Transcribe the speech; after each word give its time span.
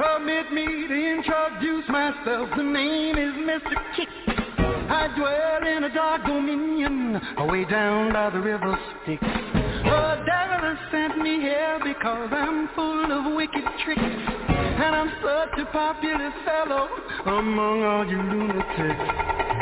Permit 0.00 0.50
me 0.50 0.64
to 0.64 0.94
introduce 0.94 1.86
myself. 1.90 2.48
The 2.56 2.62
name 2.62 3.18
is 3.18 3.34
Mr. 3.44 3.76
Kick. 3.94 4.08
I 4.56 5.12
dwell 5.14 5.76
in 5.76 5.84
a 5.84 5.94
dark 5.94 6.24
dominion 6.24 7.20
away 7.36 7.66
down 7.66 8.10
by 8.10 8.30
the 8.30 8.40
river 8.40 8.78
Styx. 9.02 9.20
The 9.20 10.24
devil 10.24 10.72
has 10.72 10.78
sent 10.90 11.18
me 11.18 11.40
here 11.40 11.78
because 11.84 12.30
I'm 12.32 12.70
full 12.74 13.12
of 13.12 13.36
wicked 13.36 13.64
tricks. 13.84 14.00
And 14.00 14.96
I'm 14.96 15.12
such 15.20 15.58
a 15.58 15.66
popular 15.70 16.32
fellow 16.46 16.88
among 17.26 17.84
all 17.84 18.06
you 18.06 18.22
lunatics. 18.22 19.04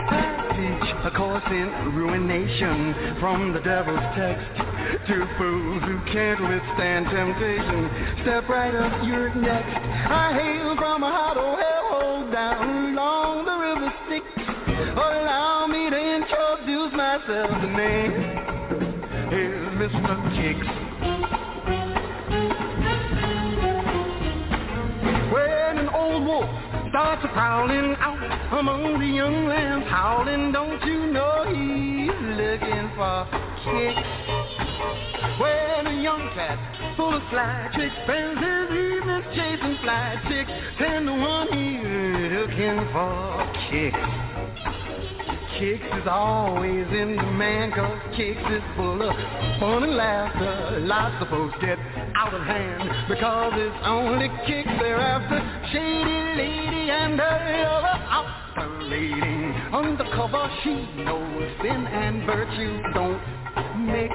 I 0.07 0.55
teach 0.55 0.95
a 1.05 1.17
course 1.17 1.43
in 1.51 1.97
ruination 1.97 3.19
from 3.19 3.53
the 3.53 3.61
devil's 3.61 3.99
text 4.15 4.78
to 4.89 5.29
fools 5.37 5.83
who 5.85 6.01
can't 6.13 6.41
withstand 6.41 7.07
temptation. 7.13 7.91
Step 8.23 8.49
right 8.49 8.75
up, 8.75 9.05
you're 9.05 9.35
next. 9.35 9.77
I 10.09 10.33
hail 10.33 10.77
from 10.77 11.03
a 11.03 11.11
hollow 11.11 11.57
hellhole 11.57 12.33
down 12.33 12.95
along 12.95 13.45
the 13.45 13.53
river 13.53 13.93
Styx. 14.07 14.25
Allow 14.97 15.67
me 15.67 15.91
to 15.91 15.97
introduce 15.97 16.93
myself. 16.97 17.51
The 17.61 17.69
name 17.69 18.13
is 19.29 19.61
Mr. 19.77 20.15
Kicks. 20.37 20.67
When 25.33 25.79
an 25.79 25.89
old 25.91 26.25
wolf 26.25 26.49
starts 26.89 27.27
prowling 27.35 27.95
out 28.01 28.59
among 28.59 29.01
the 29.01 29.07
young 29.07 29.47
lambs 29.47 29.85
howling, 29.89 30.53
don't 30.53 30.83
you 30.87 31.13
know 31.13 31.45
he's 31.47 32.11
looking 32.39 32.91
for 32.97 33.29
kicks? 33.65 34.38
When 34.79 35.87
a 35.87 36.03
young 36.03 36.31
cat 36.35 36.97
full 36.97 37.15
of 37.15 37.23
fly 37.31 37.69
tricks 37.75 37.95
spends 38.05 38.39
his 38.39 38.71
evenings 38.71 39.25
chasing 39.35 39.77
fly 39.83 40.21
chicks, 40.29 40.51
ten 40.79 41.07
to 41.07 41.13
one 41.13 41.49
he's 41.53 42.33
looking 42.33 42.87
for 42.93 43.53
kicks. 43.71 44.38
Kicks 45.59 45.83
is 45.83 46.07
always 46.09 46.87
in 46.87 47.17
demand 47.17 47.75
cause 47.75 48.01
Kicks 48.17 48.39
is 48.39 48.63
full 48.77 49.03
of 49.03 49.13
fun 49.59 49.83
and 49.83 49.97
laughter. 49.97 50.79
Lots 50.87 51.21
of 51.21 51.29
folks 51.31 51.59
get 51.61 51.77
out 52.15 52.33
of 52.33 52.43
hand 52.43 53.09
because 53.09 53.53
it's 53.57 53.75
only 53.83 54.29
Kicks 54.47 54.71
they're 54.79 55.01
after. 55.01 55.43
Shady 55.73 56.39
lady 56.39 56.91
and 56.93 57.19
her 57.19 57.67
other 57.67 57.99
operating 58.07 59.51
undercover. 59.75 60.49
She 60.63 60.75
knows 61.03 61.51
sin 61.61 61.87
and 61.91 62.25
virtue 62.25 62.81
don't 62.95 63.21
mix. 63.83 64.15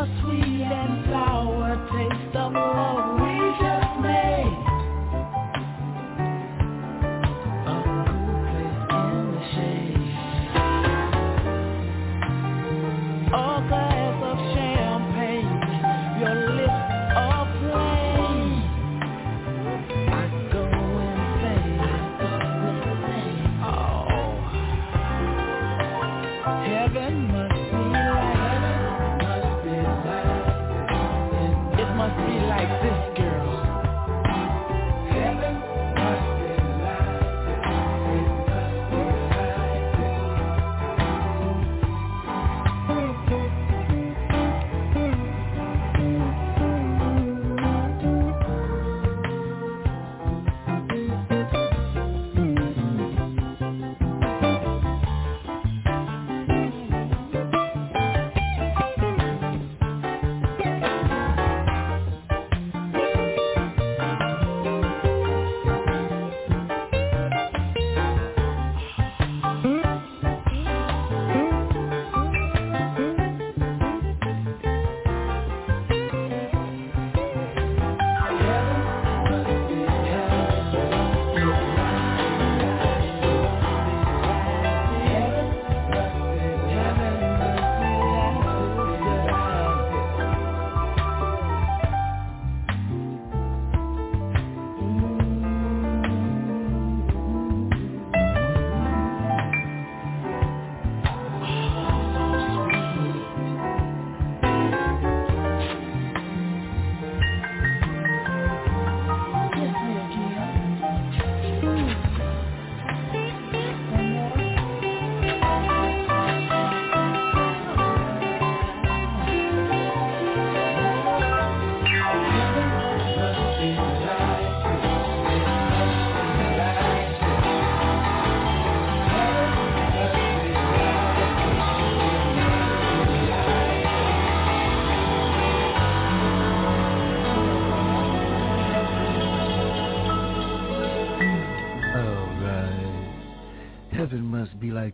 Like 0.05 0.62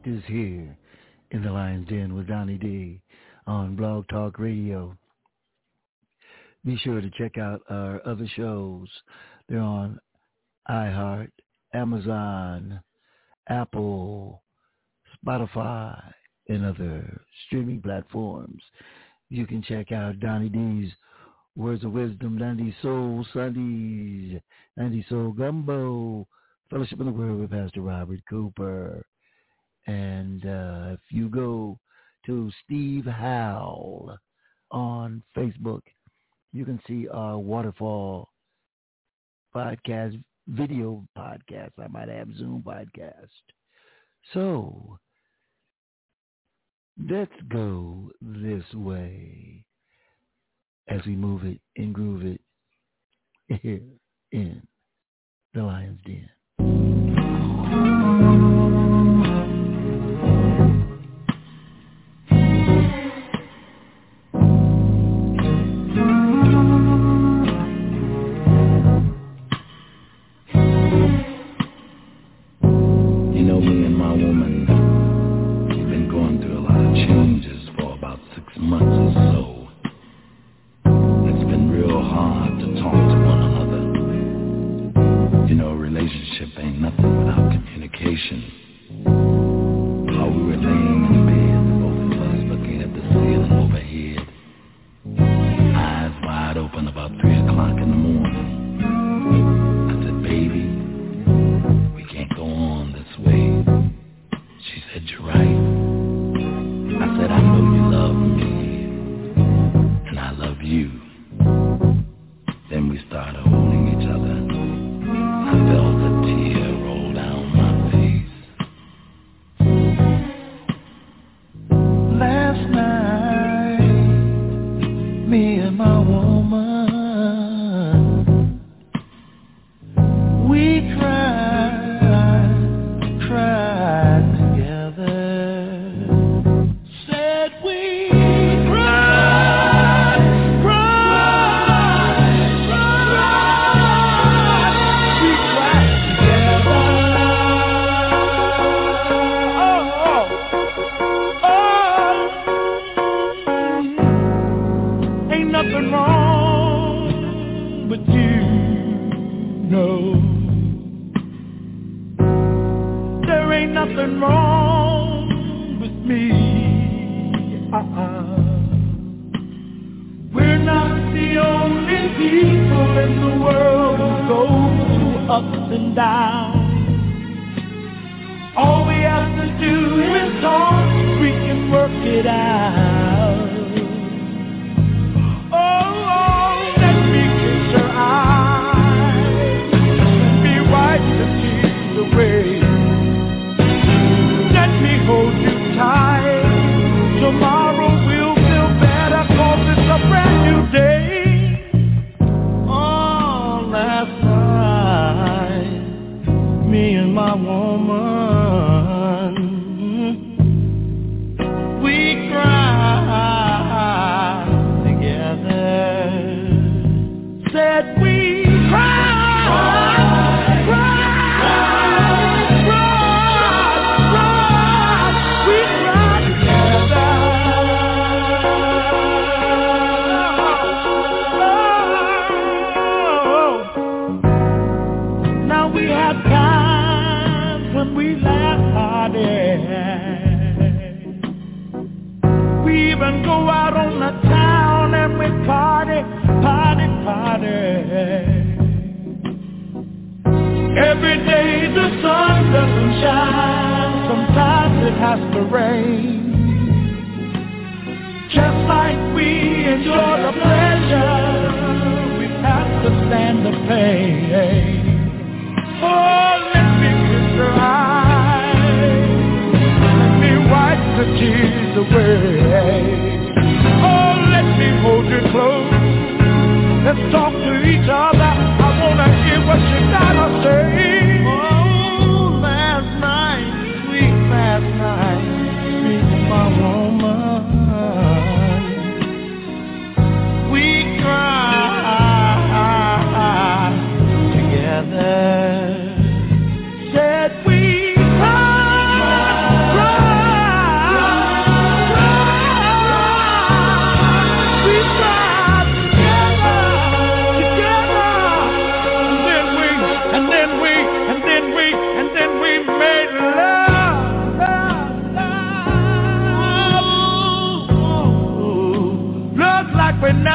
this 0.09 0.23
here 0.25 0.75
in 1.31 1.43
the 1.43 1.51
Lion's 1.51 1.87
Den 1.87 2.15
with 2.15 2.27
Donny 2.27 2.57
D 2.57 2.99
on 3.45 3.75
Blog 3.75 4.07
Talk 4.07 4.39
Radio. 4.39 4.97
Be 6.65 6.77
sure 6.77 6.99
to 6.99 7.11
check 7.11 7.37
out 7.37 7.61
our 7.69 8.01
other 8.07 8.27
shows. 8.35 8.87
They're 9.47 9.59
on 9.59 9.99
iHeart, 10.67 11.29
Amazon, 11.75 12.81
Apple, 13.49 14.41
Spotify, 15.23 16.01
and 16.47 16.65
other 16.65 17.21
streaming 17.45 17.81
platforms. 17.81 18.63
You 19.29 19.45
can 19.45 19.61
check 19.61 19.91
out 19.91 20.19
Donny 20.19 20.49
D's 20.49 20.91
Words 21.55 21.83
of 21.83 21.91
Wisdom, 21.91 22.37
90 22.37 22.75
Soul 22.81 23.25
Sundays, 23.31 24.41
90 24.75 25.05
Soul 25.07 25.31
Gumbo, 25.33 26.27
Fellowship 26.71 26.99
in 26.99 27.05
the 27.05 27.11
Word 27.11 27.39
with 27.39 27.51
Pastor 27.51 27.81
Robert 27.81 28.19
Cooper. 28.27 29.05
And 29.89 30.45
uh, 30.45 30.89
if 30.93 30.99
you 31.09 31.29
go 31.29 31.79
to 32.27 32.51
Steve 32.63 33.05
Howell 33.05 34.15
on 34.69 35.23
Facebook, 35.35 35.81
you 36.53 36.63
can 36.63 36.79
see 36.87 37.07
our 37.07 37.39
Waterfall 37.39 38.29
podcast, 39.55 40.23
video 40.47 41.03
podcast. 41.17 41.71
I 41.79 41.87
might 41.87 42.07
have 42.07 42.27
Zoom 42.37 42.63
podcast. 42.63 43.29
So 44.31 44.99
let's 47.09 47.31
go 47.51 48.11
this 48.21 48.71
way 48.75 49.65
as 50.87 51.01
we 51.07 51.15
move 51.15 51.45
it 51.45 51.61
and 51.77 51.95
groove 51.95 52.25
it 52.27 52.41
here 53.63 53.81
in 54.31 54.61
the 55.55 55.63
Lion's 55.63 55.99
Den. 56.05 56.29
And 90.51 90.63
then 90.63 90.93
we 90.93 90.98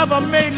never 0.06 0.20
made 0.20 0.53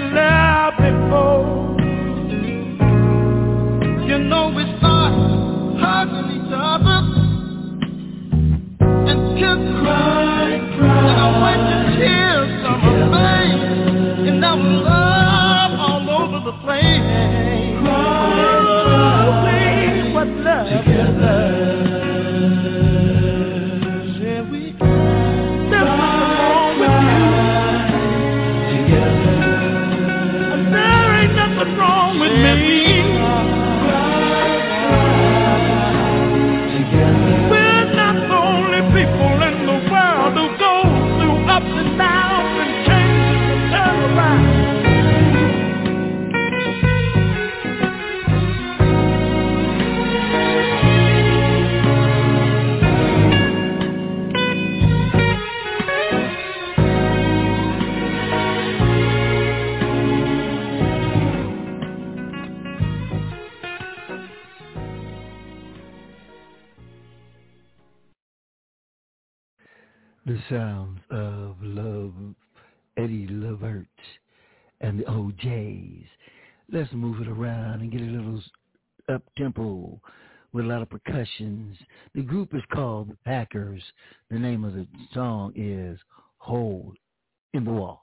with 80.57 80.65
a 80.65 80.69
lot 80.69 80.81
of 80.81 80.89
percussions. 80.89 81.77
The 82.15 82.23
group 82.23 82.55
is 82.55 82.63
called 82.73 83.11
the 83.11 83.19
Packers. 83.27 83.83
The 84.31 84.39
name 84.39 84.65
of 84.65 84.73
the 84.73 84.87
song 85.13 85.53
is 85.55 85.99
Hole 86.39 86.95
in 87.53 87.63
the 87.63 87.73
Wall. 87.73 88.01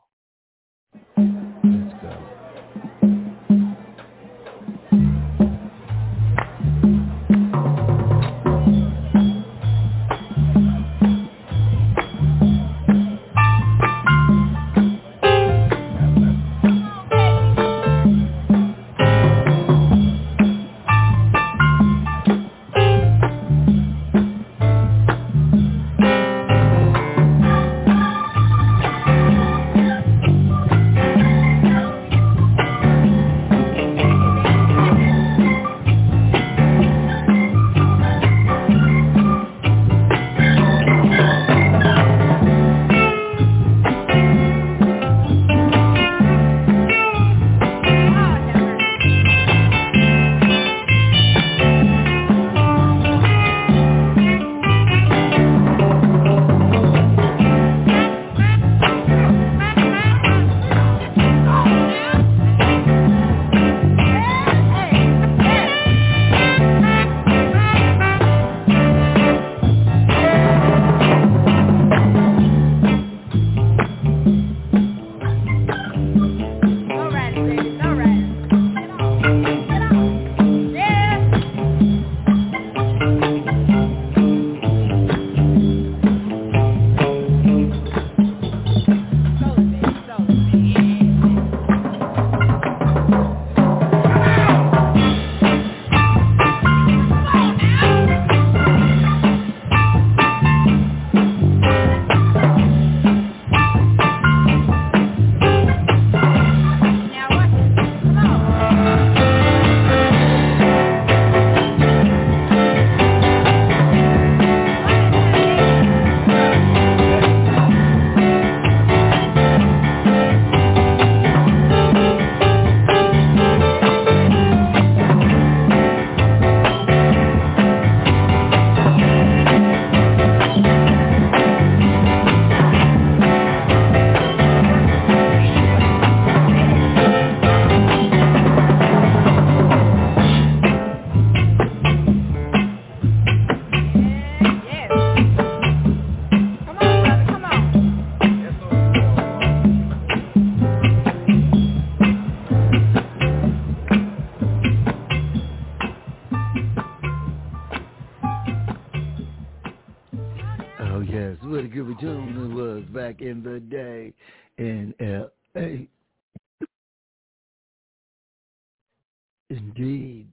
Let's 169.76 170.28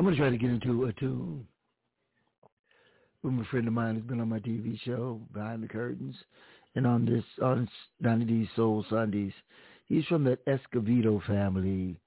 to 0.00 0.16
try 0.16 0.30
to 0.30 0.38
get 0.38 0.50
into 0.50 0.84
a 0.84 0.92
tune 0.94 1.46
from 3.20 3.40
a 3.40 3.44
friend 3.44 3.68
of 3.68 3.74
mine 3.74 3.96
who's 3.96 4.04
been 4.04 4.20
on 4.20 4.28
my 4.30 4.38
TV 4.38 4.80
show, 4.80 5.20
Behind 5.34 5.62
the 5.62 5.68
Curtains, 5.68 6.16
and 6.76 6.86
on 6.86 7.04
this, 7.04 7.24
on 7.42 7.68
Donny 8.00 8.24
D's 8.24 8.48
Soul 8.56 8.86
Sundays. 8.88 9.32
He's 9.86 10.06
from 10.06 10.24
that 10.24 10.44
Escovedo 10.46 11.22
family. 11.26 12.00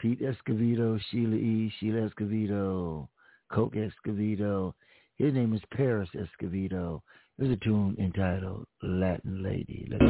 Pete 0.00 0.22
Escovedo, 0.22 0.98
Sheila 1.10 1.36
E., 1.36 1.72
Sheila 1.78 2.08
Escovedo, 2.08 3.08
Coke 3.52 3.76
Escovedo. 3.76 4.74
His 5.16 5.32
name 5.32 5.54
is 5.54 5.62
Paris 5.72 6.10
Escovedo. 6.14 7.02
This 7.38 7.48
is 7.48 7.52
a 7.52 7.56
tune 7.64 7.96
entitled 7.98 8.66
Latin 8.82 9.42
Lady. 9.42 9.86
Let's 9.90 10.02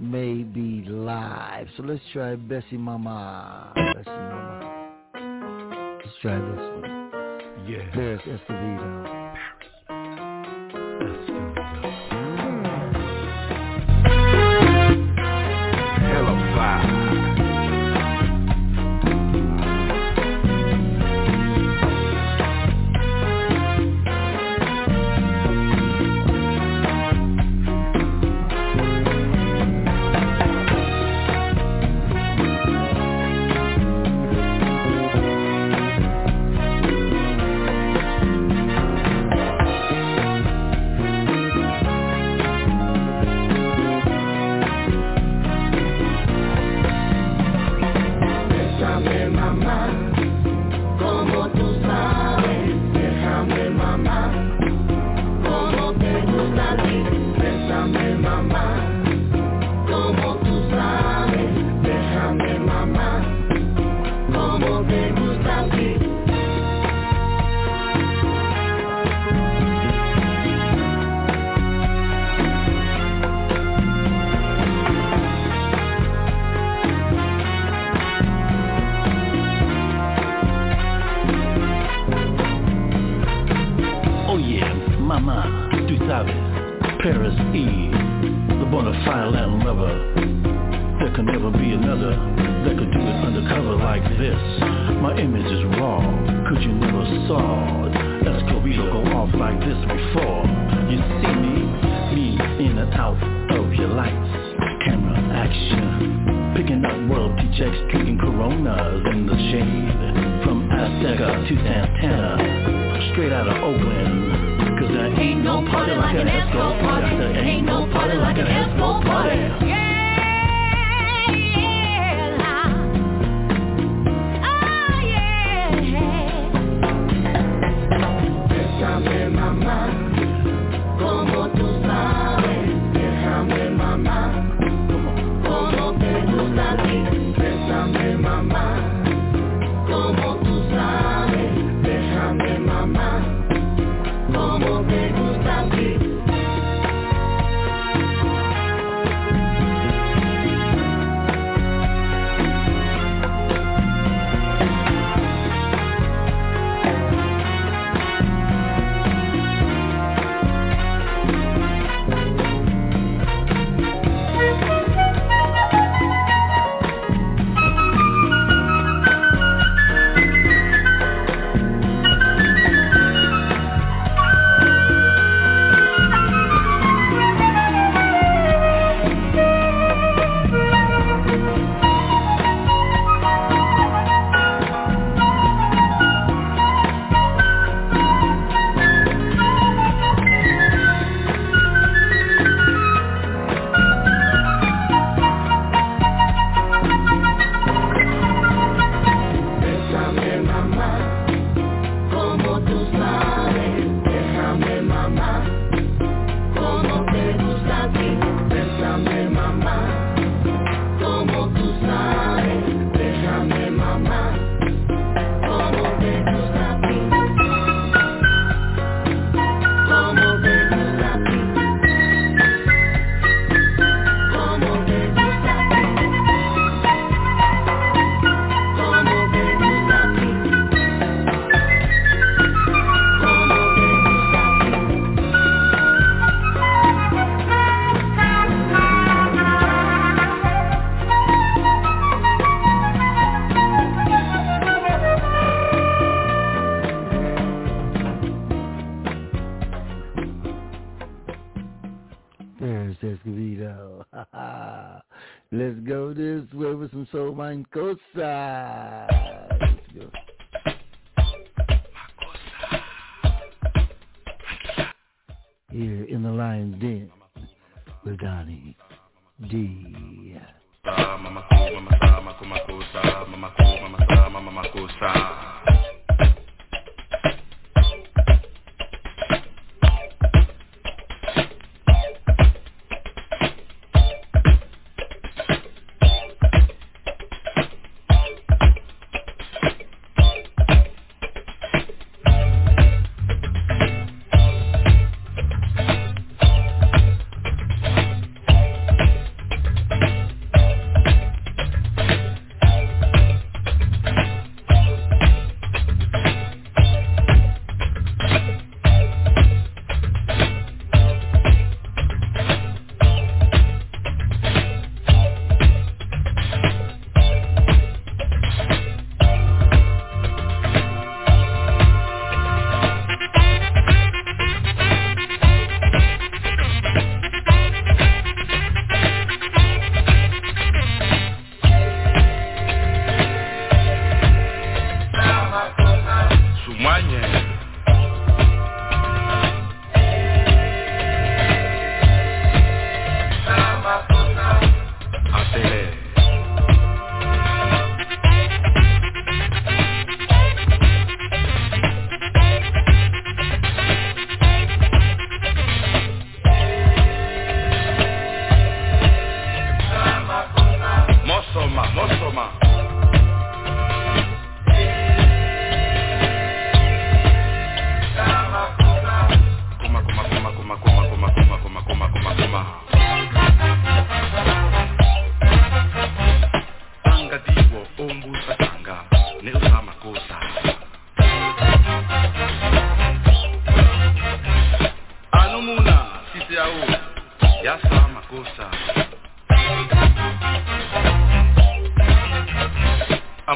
may 0.00 0.42
be 0.42 0.84
live. 0.88 1.66
So 1.76 1.82
let's 1.82 2.00
try 2.14 2.34
Besame 2.36 2.78
Mama. 2.78 3.74
Besame 3.76 4.30
Mama. 4.30 5.98
Let's 6.02 6.16
try 6.22 6.38
this 6.38 6.82
one. 6.82 6.97
Yeah. 7.68 7.82
There's 7.94 8.20
Escovedo. 8.20 9.27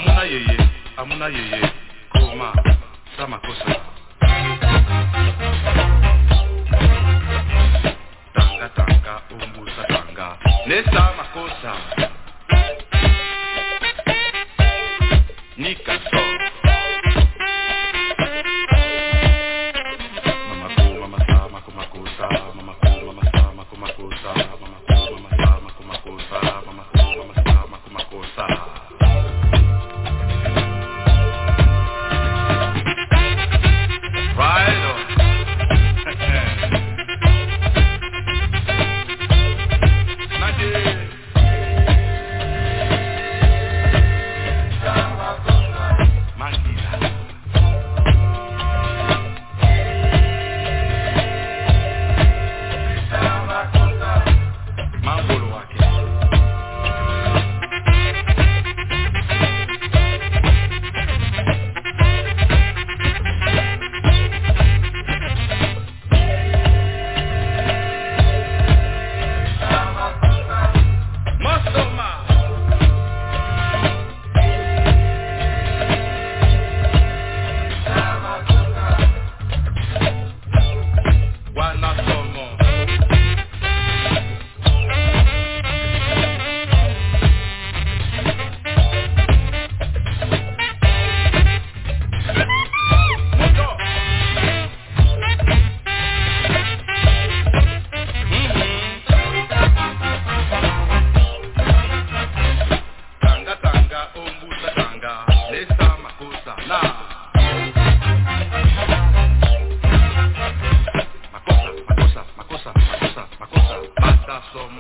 Amuna 0.03 0.23
yeye 0.25 0.57
amuna 0.97 1.27
yeye. 1.29 1.71
Koma 2.13 2.53
makosa 3.29 3.65
tanga 8.35 8.69
tanga 8.77 9.23
umbusa 9.31 9.85
tanga. 9.89 10.37
Nesa 10.67 11.13
makosa 11.17 11.73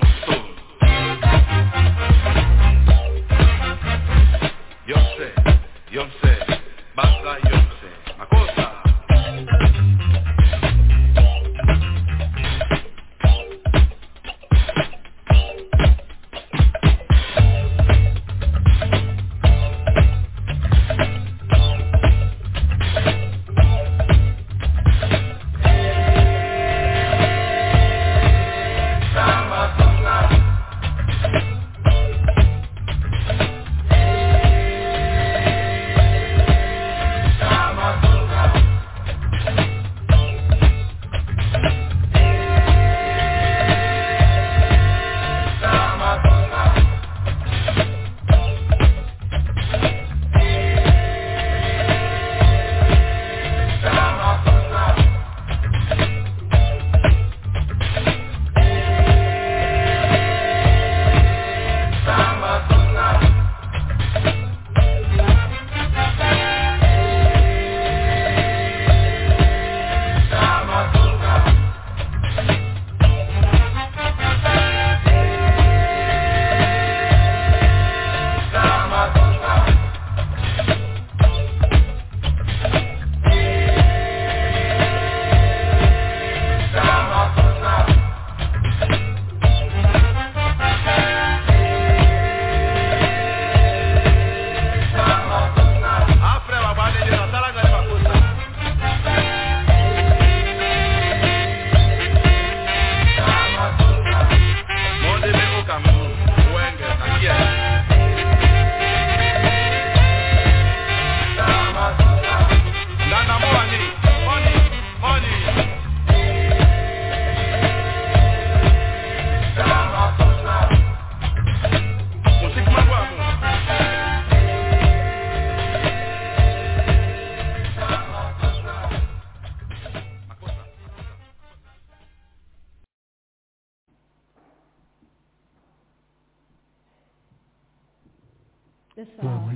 bata 0.00 0.16
somo 0.26 0.54
son 5.16 5.32
Yonse 5.92 6.41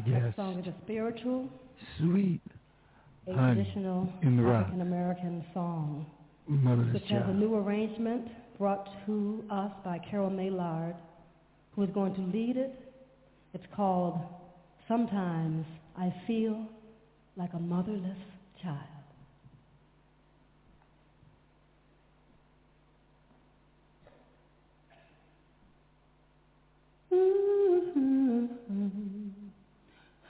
Next 0.06 0.24
guess. 0.24 0.36
song 0.36 0.58
is 0.60 0.66
a 0.66 0.74
spiritual, 0.84 1.48
Sweet 1.98 2.40
a 3.26 3.32
traditional 3.32 4.08
in 4.22 4.36
the. 4.36 4.48
African 4.48 4.80
American 4.80 5.44
song, 5.52 6.06
motherless 6.46 6.94
which 6.94 7.10
has 7.10 7.24
a 7.28 7.34
new 7.34 7.56
arrangement 7.56 8.28
brought 8.58 8.88
to 9.06 9.44
us 9.50 9.72
by 9.84 9.98
Carol 10.10 10.30
Maillard, 10.30 10.94
who 11.74 11.82
is 11.82 11.90
going 11.90 12.14
to 12.14 12.20
lead 12.20 12.56
it. 12.56 12.72
It's 13.52 13.66
called 13.74 14.20
Sometimes 14.86 15.66
I 15.96 16.14
Feel 16.26 16.66
Like 17.36 17.52
a 17.54 17.58
Motherless 17.58 18.16
Child. 18.62 18.78
Sometimes 28.68 29.15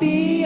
D. 0.00 0.37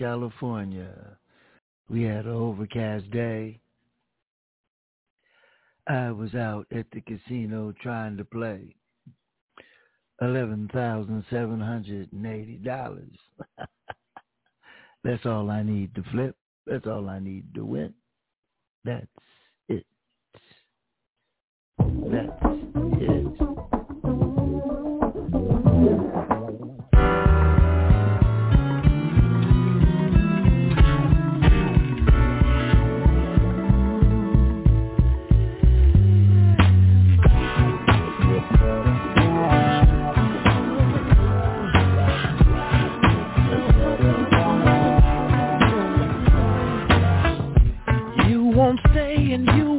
California. 0.00 1.16
We 1.90 2.04
had 2.04 2.24
an 2.24 2.32
overcast 2.32 3.10
day. 3.10 3.60
I 5.86 6.10
was 6.10 6.34
out 6.34 6.66
at 6.74 6.86
the 6.92 7.02
casino 7.02 7.74
trying 7.82 8.16
to 8.16 8.24
play. 8.24 8.74
$11,780. 10.22 13.10
That's 15.04 15.26
all 15.26 15.50
I 15.50 15.62
need 15.62 15.94
to 15.94 16.02
flip. 16.12 16.34
That's 16.66 16.86
all 16.86 17.10
I 17.10 17.18
need 17.18 17.54
to 17.54 17.66
win. 17.66 17.92
That's 18.86 19.06
it. 19.68 19.84
That's 21.78 22.32
it. 23.02 23.79
and 49.34 49.46
you. 49.46 49.69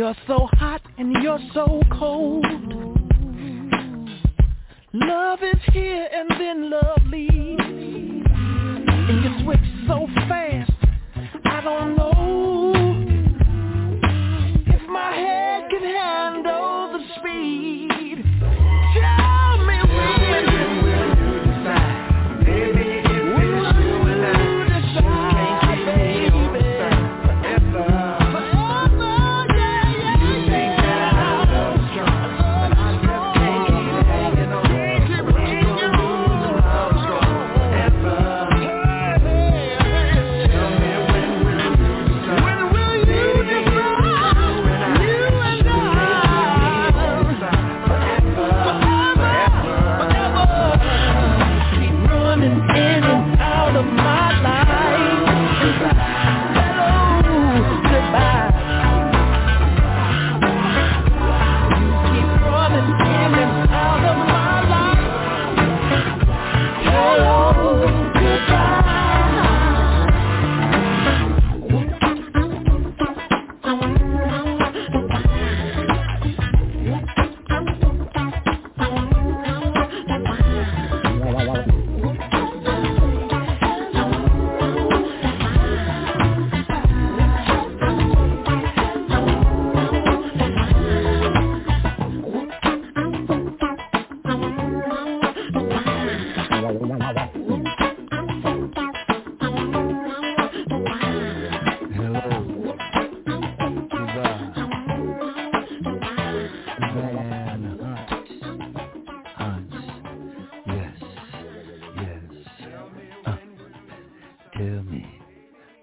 You're 0.00 0.16
so 0.26 0.48
hot 0.52 0.80
and 0.96 1.12
you're 1.22 1.38
so 1.52 1.82
cold. 1.92 2.46
Love 4.94 5.40
is 5.42 5.60
here 5.74 6.08
and 6.10 6.30
then 6.40 6.70
love 6.70 7.02
leaves. 7.04 7.60
And 7.60 9.22
you 9.22 9.44
switch 9.44 9.58
so 9.86 10.06
fast, 10.26 10.72
I 11.44 11.60
don't 11.60 11.96
know. 11.96 11.99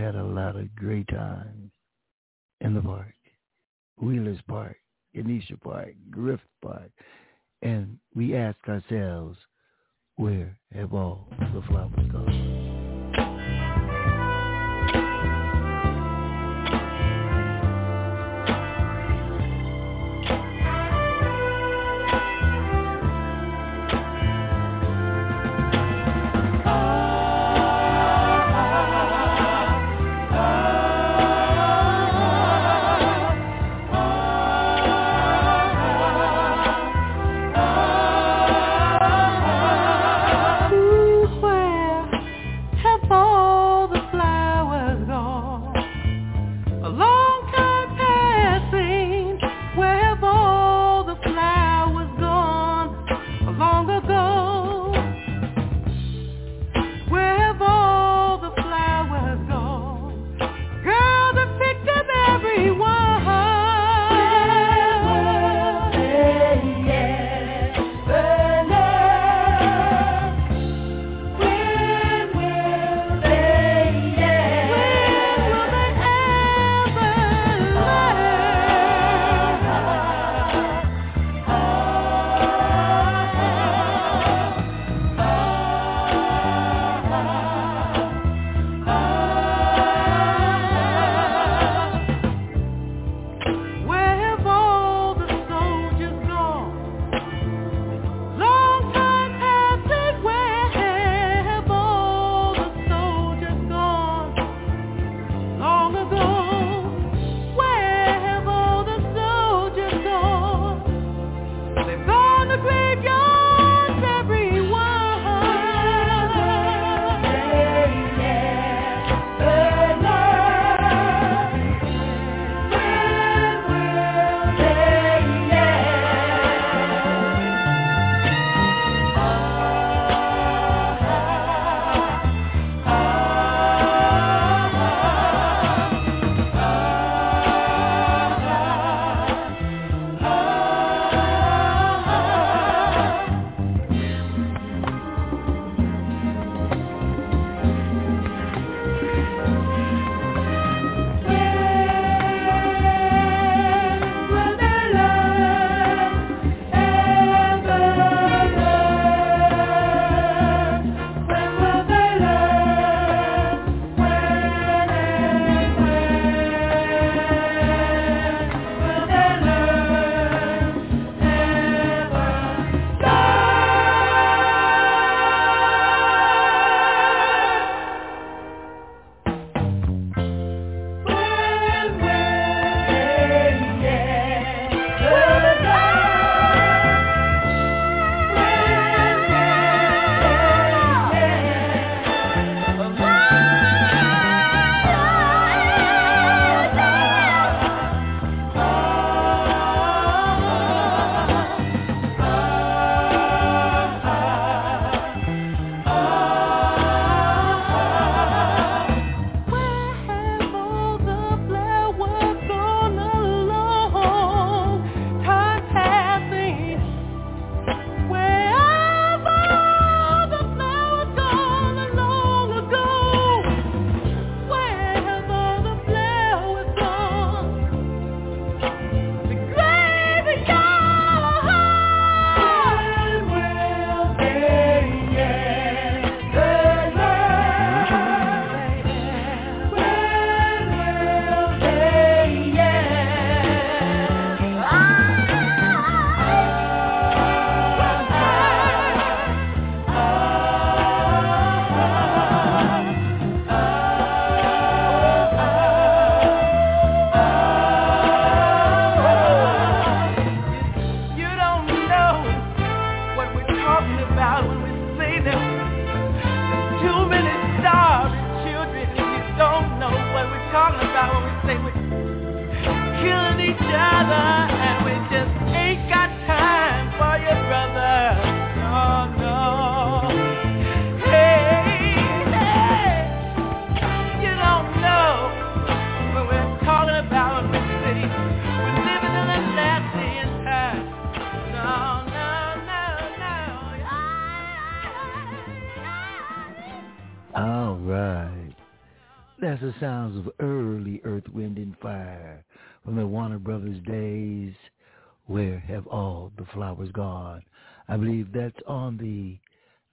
had 0.00 0.14
a 0.14 0.24
lot 0.24 0.56
of 0.56 0.74
great 0.74 1.06
times 1.08 1.70
in 2.62 2.74
the 2.74 2.80
park. 2.80 3.14
Wheelers 3.98 4.40
Park, 4.48 4.76
Ganesha 5.14 5.58
Park, 5.58 5.94
Griffith 6.10 6.40
Park. 6.62 6.90
And 7.62 7.98
we 8.14 8.34
ask 8.34 8.56
ourselves, 8.66 9.36
where 10.16 10.58
have 10.72 10.94
all 10.94 11.28
the 11.52 11.62
flowers 11.68 12.10
gone? 12.10 12.69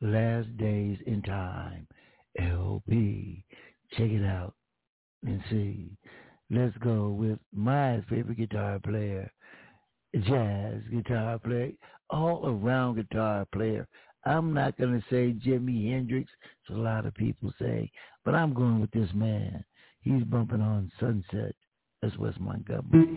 Last 0.01 0.55
Days 0.57 0.97
in 1.05 1.21
Time 1.23 1.87
LP. 2.39 3.43
Check 3.93 4.11
it 4.11 4.25
out 4.25 4.53
and 5.25 5.41
see. 5.49 5.89
Let's 6.49 6.77
go 6.77 7.09
with 7.09 7.39
my 7.53 8.01
favorite 8.09 8.37
guitar 8.37 8.79
player, 8.79 9.31
jazz 10.13 10.81
guitar 10.91 11.39
player, 11.39 11.71
all 12.09 12.41
around 12.45 12.95
guitar 12.95 13.45
player. 13.51 13.87
I'm 14.25 14.53
not 14.53 14.77
going 14.77 14.93
to 14.93 15.05
say 15.09 15.33
Jimi 15.45 15.91
Hendrix, 15.91 16.29
as 16.69 16.75
a 16.75 16.79
lot 16.79 17.05
of 17.05 17.13
people 17.15 17.53
say, 17.59 17.91
but 18.23 18.35
I'm 18.35 18.53
going 18.53 18.79
with 18.79 18.91
this 18.91 19.09
man. 19.13 19.63
He's 20.01 20.23
bumping 20.23 20.61
on 20.61 20.91
Sunset. 20.99 21.55
That's 22.01 22.17
Wes 22.17 22.33
Montgomery. 22.39 23.07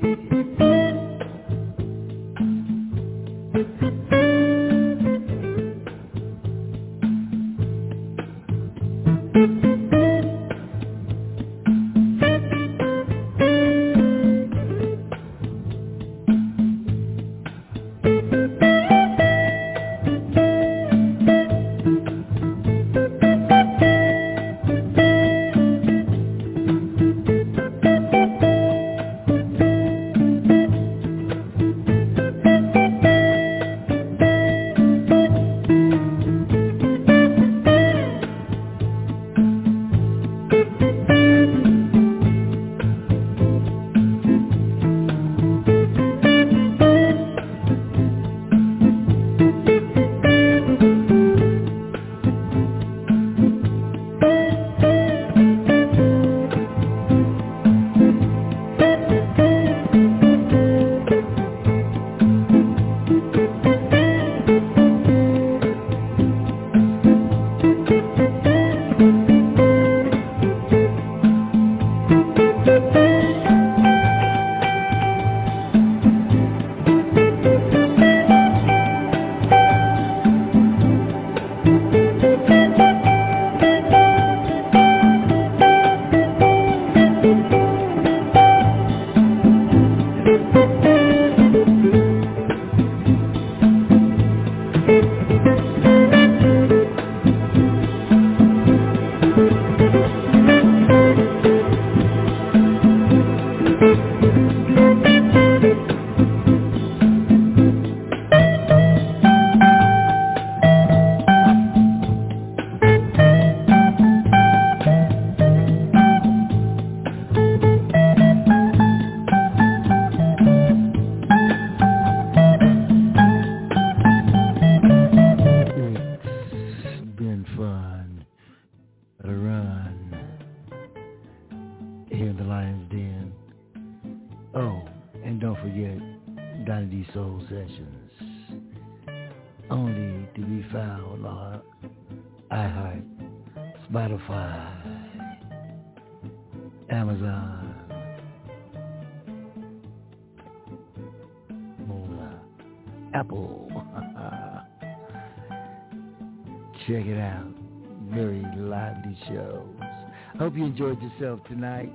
Yourself 160.79 161.41
tonight. 161.49 161.93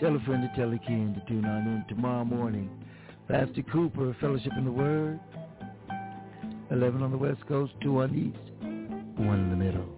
Tell 0.00 0.14
a 0.14 0.20
friend 0.20 0.42
to 0.42 0.60
tell 0.60 0.72
a 0.72 0.78
kin 0.78 1.14
to 1.14 1.26
tune 1.28 1.44
on 1.44 1.66
in 1.66 1.84
tomorrow 1.88 2.24
morning. 2.24 2.70
Pastor 3.28 3.62
Cooper, 3.72 4.16
Fellowship 4.20 4.52
in 4.56 4.64
the 4.64 4.72
Word. 4.72 5.18
11 6.70 7.02
on 7.02 7.10
the 7.10 7.16
West 7.16 7.46
Coast, 7.48 7.72
2 7.82 8.02
on 8.02 8.12
the 8.12 8.18
East, 8.18 8.38
1 8.60 9.38
in 9.38 9.50
the 9.50 9.56
middle. 9.56 9.88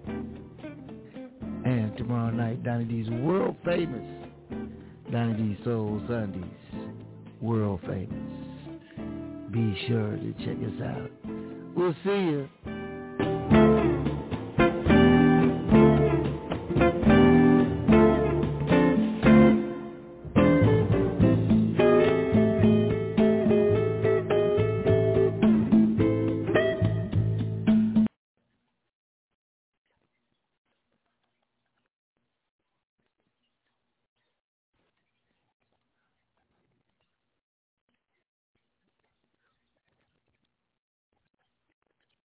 And 1.64 1.96
tomorrow 1.96 2.30
night, 2.30 2.62
Donny 2.62 2.84
D's 2.84 3.10
world 3.10 3.56
famous. 3.64 4.06
Donny 5.10 5.54
D 5.54 5.58
Soul 5.64 6.00
Sundays. 6.08 6.44
World 7.40 7.80
famous. 7.82 8.08
Be 9.50 9.76
sure 9.88 10.16
to 10.16 10.32
check 10.44 10.56
us 10.58 10.80
out. 10.82 11.10
We'll 11.74 11.94
see 12.04 12.10
you. 12.10 12.48